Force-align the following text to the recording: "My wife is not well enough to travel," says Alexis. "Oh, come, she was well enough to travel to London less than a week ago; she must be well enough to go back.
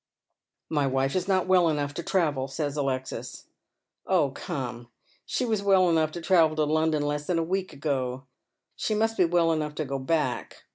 "My 0.71 0.87
wife 0.87 1.15
is 1.15 1.27
not 1.27 1.45
well 1.45 1.69
enough 1.69 1.93
to 1.93 2.01
travel," 2.01 2.47
says 2.47 2.75
Alexis. 2.75 3.45
"Oh, 4.07 4.31
come, 4.31 4.87
she 5.27 5.45
was 5.45 5.61
well 5.61 5.91
enough 5.91 6.11
to 6.13 6.21
travel 6.21 6.55
to 6.55 6.63
London 6.63 7.03
less 7.03 7.27
than 7.27 7.37
a 7.37 7.43
week 7.43 7.71
ago; 7.71 8.23
she 8.75 8.95
must 8.95 9.15
be 9.15 9.25
well 9.25 9.51
enough 9.51 9.75
to 9.75 9.85
go 9.85 9.99
back. 9.99 10.63